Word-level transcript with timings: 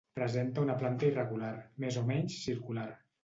Presenta 0.19 0.63
una 0.67 0.77
planta 0.79 1.05
irregular, 1.09 1.51
més 1.85 2.01
o 2.03 2.05
menys 2.13 2.39
circular. 2.49 2.89